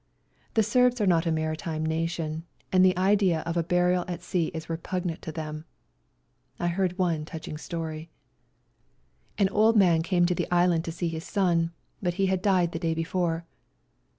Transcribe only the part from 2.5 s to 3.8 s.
and the idea of a